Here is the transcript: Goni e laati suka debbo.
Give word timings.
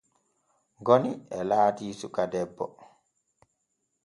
Goni 0.85 1.11
e 1.39 1.39
laati 1.49 1.87
suka 1.99 2.23
debbo. 2.33 2.65